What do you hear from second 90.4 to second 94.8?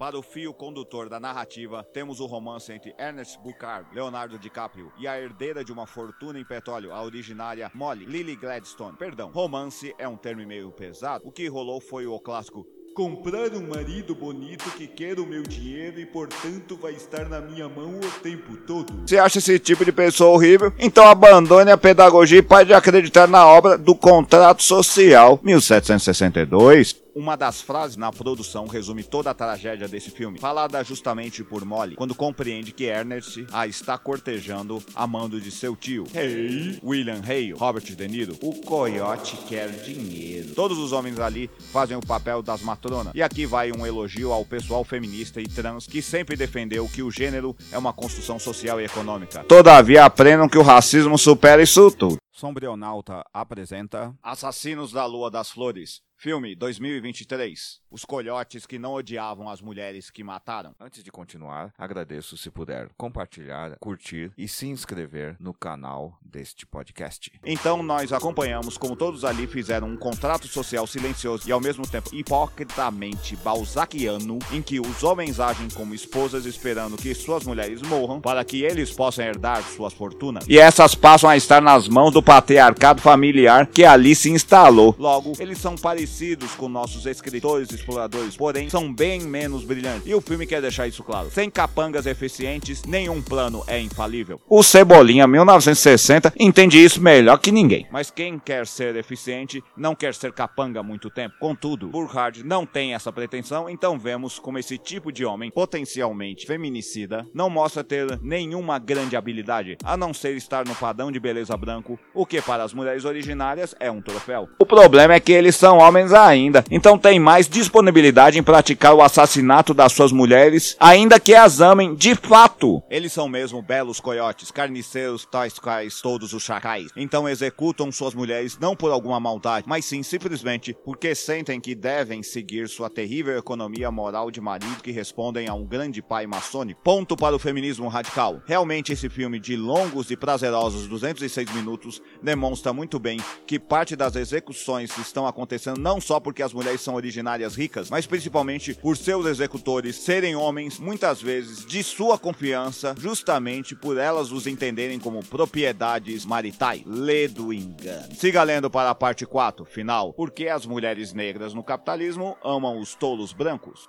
quer deixar isso claro. Sem capangas eficientes, nenhum plano é infalível. O